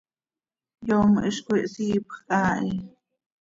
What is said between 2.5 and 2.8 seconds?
hi.